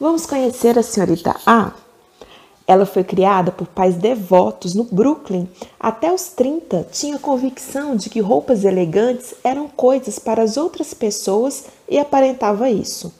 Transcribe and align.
Vamos 0.00 0.26
conhecer 0.26 0.78
a 0.78 0.82
senhorita 0.82 1.34
A? 1.44 1.72
Ela 2.68 2.86
foi 2.86 3.02
criada 3.02 3.50
por 3.50 3.66
pais 3.66 3.96
devotos 3.96 4.72
no 4.72 4.84
Brooklyn. 4.84 5.48
Até 5.80 6.12
os 6.12 6.28
30, 6.28 6.86
tinha 6.92 7.18
convicção 7.18 7.96
de 7.96 8.08
que 8.08 8.20
roupas 8.20 8.64
elegantes 8.64 9.34
eram 9.42 9.66
coisas 9.66 10.20
para 10.20 10.40
as 10.40 10.56
outras 10.56 10.94
pessoas 10.94 11.64
e 11.88 11.98
aparentava 11.98 12.70
isso. 12.70 13.12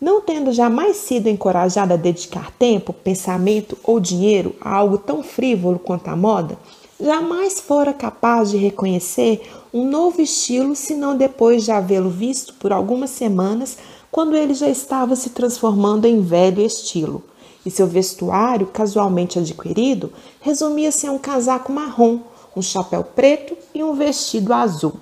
Não 0.00 0.20
tendo 0.20 0.50
jamais 0.50 0.96
sido 0.96 1.28
encorajada 1.28 1.94
a 1.94 1.96
dedicar 1.96 2.50
tempo, 2.58 2.92
pensamento 2.92 3.78
ou 3.84 4.00
dinheiro 4.00 4.56
a 4.60 4.74
algo 4.74 4.98
tão 4.98 5.22
frívolo 5.22 5.78
quanto 5.78 6.08
a 6.08 6.16
moda, 6.16 6.58
jamais 7.00 7.60
fora 7.60 7.92
capaz 7.92 8.50
de 8.50 8.56
reconhecer 8.56 9.42
um 9.72 9.88
novo 9.88 10.20
estilo 10.20 10.76
senão 10.76 11.16
depois 11.16 11.64
de 11.64 11.70
havê-lo 11.70 12.10
visto 12.10 12.54
por 12.54 12.72
algumas 12.72 13.10
semanas, 13.10 13.78
quando 14.10 14.36
ele 14.36 14.54
já 14.54 14.68
estava 14.68 15.16
se 15.16 15.30
transformando 15.30 16.06
em 16.06 16.20
velho 16.20 16.60
estilo 16.60 17.22
e 17.64 17.70
seu 17.70 17.86
vestuário, 17.86 18.66
casualmente 18.66 19.38
adquirido, 19.38 20.12
resumia-se 20.40 21.06
a 21.06 21.12
um 21.12 21.18
casaco 21.18 21.72
marrom, 21.72 22.20
um 22.56 22.62
chapéu 22.62 23.04
preto 23.04 23.56
e 23.74 23.82
um 23.82 23.94
vestido 23.94 24.52
azul. 24.52 24.94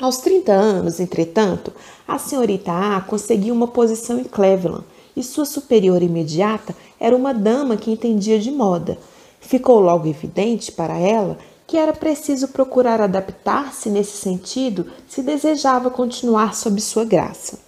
Aos 0.00 0.18
30 0.18 0.52
anos, 0.52 1.00
entretanto, 1.00 1.72
a 2.08 2.18
senhorita 2.18 2.72
A 2.72 3.00
conseguiu 3.02 3.54
uma 3.54 3.68
posição 3.68 4.18
em 4.18 4.24
Cleveland 4.24 4.84
e 5.14 5.22
sua 5.22 5.44
superior 5.44 6.02
imediata 6.02 6.74
era 6.98 7.14
uma 7.14 7.34
dama 7.34 7.76
que 7.76 7.90
entendia 7.90 8.38
de 8.38 8.50
moda. 8.50 8.96
Ficou 9.40 9.80
logo 9.80 10.06
evidente 10.06 10.70
para 10.70 10.98
ela 10.98 11.38
que 11.66 11.76
era 11.76 11.92
preciso 11.92 12.48
procurar 12.48 13.00
adaptar-se 13.00 13.88
nesse 13.88 14.16
sentido 14.16 14.86
se 15.08 15.22
desejava 15.22 15.88
continuar 15.88 16.54
sob 16.54 16.80
sua 16.80 17.04
graça. 17.04 17.58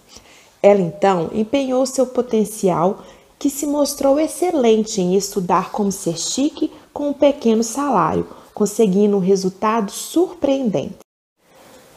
Ela 0.61 0.81
então 0.81 1.29
empenhou 1.33 1.85
seu 1.85 2.05
potencial 2.07 3.01
que 3.39 3.49
se 3.49 3.65
mostrou 3.65 4.19
excelente 4.19 5.01
em 5.01 5.15
estudar 5.15 5.71
como 5.71 5.91
ser 5.91 6.17
chique 6.17 6.71
com 6.93 7.09
um 7.09 7.13
pequeno 7.13 7.63
salário, 7.63 8.27
conseguindo 8.53 9.17
um 9.17 9.19
resultado 9.19 9.91
surpreendente. 9.91 10.99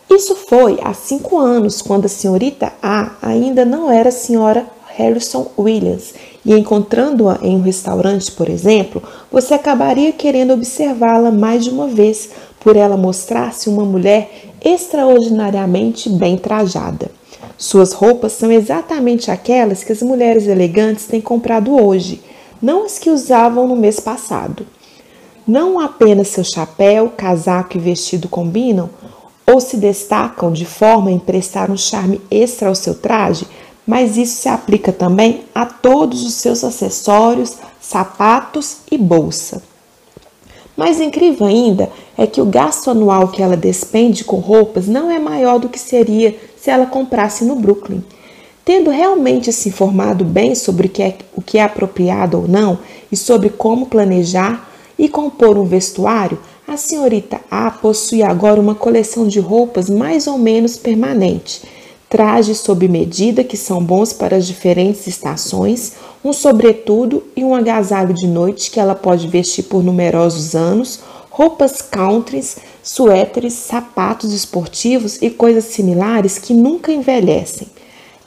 Isso 0.08 0.34
foi 0.34 0.78
há 0.82 0.94
cinco 0.94 1.38
anos, 1.38 1.82
quando 1.82 2.06
a 2.06 2.08
senhorita 2.08 2.72
A 2.80 3.16
ainda 3.20 3.64
não 3.64 3.90
era 3.90 4.08
a 4.08 4.12
senhora 4.12 4.66
Harrison 4.86 5.50
Williams, 5.58 6.14
e 6.46 6.54
encontrando-a 6.54 7.40
em 7.42 7.56
um 7.56 7.60
restaurante, 7.60 8.30
por 8.30 8.48
exemplo, 8.48 9.02
você 9.32 9.52
acabaria 9.52 10.12
querendo 10.12 10.52
observá-la 10.52 11.32
mais 11.32 11.64
de 11.64 11.70
uma 11.70 11.88
vez, 11.88 12.30
por 12.60 12.76
ela 12.76 12.96
mostrar-se 12.96 13.68
uma 13.68 13.84
mulher 13.84 14.30
extraordinariamente 14.64 16.08
bem 16.08 16.36
trajada. 16.38 17.10
Suas 17.58 17.92
roupas 17.92 18.32
são 18.32 18.52
exatamente 18.52 19.28
aquelas 19.28 19.82
que 19.82 19.90
as 19.90 20.02
mulheres 20.02 20.46
elegantes 20.46 21.06
têm 21.06 21.20
comprado 21.20 21.74
hoje, 21.74 22.22
não 22.62 22.84
as 22.84 22.96
que 22.96 23.10
usavam 23.10 23.66
no 23.66 23.74
mês 23.74 23.98
passado. 23.98 24.64
Não 25.46 25.80
apenas 25.80 26.28
seu 26.28 26.44
chapéu, 26.44 27.12
casaco 27.16 27.76
e 27.76 27.80
vestido 27.80 28.28
combinam 28.28 28.88
ou 29.44 29.60
se 29.60 29.76
destacam 29.76 30.52
de 30.52 30.64
forma 30.64 31.08
a 31.08 31.12
emprestar 31.12 31.70
um 31.70 31.76
charme 31.76 32.20
extra 32.30 32.68
ao 32.68 32.74
seu 32.74 32.94
traje, 32.94 33.46
mas 33.86 34.16
isso 34.16 34.42
se 34.42 34.48
aplica 34.48 34.92
também 34.92 35.44
a 35.54 35.64
todos 35.64 36.24
os 36.24 36.34
seus 36.34 36.64
acessórios, 36.64 37.56
sapatos 37.80 38.78
e 38.90 38.98
bolsa. 38.98 39.62
Mais 40.76 41.00
incrível 41.00 41.46
ainda 41.46 41.90
é 42.18 42.26
que 42.26 42.40
o 42.40 42.44
gasto 42.44 42.90
anual 42.90 43.28
que 43.28 43.42
ela 43.42 43.56
despende 43.56 44.24
com 44.24 44.36
roupas 44.36 44.86
não 44.86 45.10
é 45.10 45.18
maior 45.18 45.58
do 45.58 45.68
que 45.68 45.78
seria 45.78 46.36
se 46.56 46.70
ela 46.70 46.86
comprasse 46.86 47.44
no 47.44 47.54
Brooklyn. 47.54 48.02
Tendo 48.64 48.90
realmente 48.90 49.52
se 49.52 49.68
informado 49.68 50.24
bem 50.24 50.54
sobre 50.54 50.88
o 50.88 50.90
que, 50.90 51.02
é, 51.02 51.16
o 51.34 51.40
que 51.40 51.56
é 51.56 51.62
apropriado 51.62 52.38
ou 52.38 52.48
não 52.48 52.78
e 53.10 53.16
sobre 53.16 53.48
como 53.48 53.86
planejar 53.86 54.68
e 54.98 55.08
compor 55.08 55.56
um 55.56 55.64
vestuário, 55.64 56.38
a 56.66 56.76
senhorita 56.76 57.40
A 57.48 57.70
possui 57.70 58.22
agora 58.22 58.60
uma 58.60 58.74
coleção 58.74 59.28
de 59.28 59.38
roupas 59.38 59.88
mais 59.88 60.26
ou 60.26 60.36
menos 60.36 60.76
permanente. 60.76 61.62
Trajes 62.08 62.58
sob 62.58 62.86
medida 62.86 63.42
que 63.42 63.56
são 63.56 63.82
bons 63.82 64.12
para 64.12 64.36
as 64.36 64.46
diferentes 64.46 65.08
estações, 65.08 65.94
um 66.24 66.32
sobretudo 66.32 67.24
e 67.34 67.42
um 67.42 67.52
agasalho 67.52 68.14
de 68.14 68.28
noite 68.28 68.70
que 68.70 68.78
ela 68.78 68.94
pode 68.94 69.26
vestir 69.26 69.64
por 69.64 69.82
numerosos 69.82 70.54
anos, 70.54 71.00
roupas 71.28 71.82
countries, 71.82 72.58
suéteres, 72.80 73.54
sapatos 73.54 74.32
esportivos 74.32 75.20
e 75.20 75.28
coisas 75.28 75.64
similares 75.64 76.38
que 76.38 76.54
nunca 76.54 76.92
envelhecem. 76.92 77.66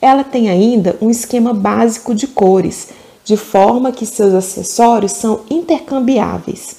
Ela 0.00 0.24
tem 0.24 0.50
ainda 0.50 0.96
um 1.00 1.08
esquema 1.08 1.54
básico 1.54 2.14
de 2.14 2.26
cores, 2.26 2.88
de 3.24 3.36
forma 3.36 3.92
que 3.92 4.04
seus 4.04 4.34
acessórios 4.34 5.12
são 5.12 5.40
intercambiáveis. 5.48 6.76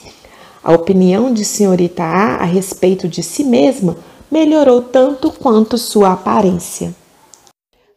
A 0.63 0.71
opinião 0.71 1.33
de 1.33 1.43
senhorita 1.43 2.03
A 2.03 2.35
a 2.35 2.45
respeito 2.45 3.07
de 3.07 3.23
si 3.23 3.43
mesma 3.43 3.97
melhorou 4.31 4.81
tanto 4.81 5.31
quanto 5.31 5.77
sua 5.77 6.13
aparência. 6.13 6.95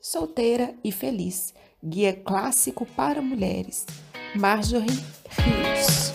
Solteira 0.01 0.75
e 0.83 0.91
feliz, 0.91 1.55
guia 1.83 2.13
clássico 2.13 2.85
para 2.85 3.23
mulheres. 3.23 3.87
Marjorie 4.35 5.05
Rios 5.29 6.14